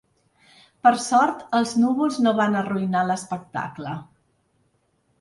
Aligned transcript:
Per 0.87 0.93
sort, 1.07 1.43
els 1.59 1.75
núvols 1.83 2.19
no 2.29 2.35
van 2.41 2.59
arruïnar 2.65 3.07
l’espectacle. 3.13 3.97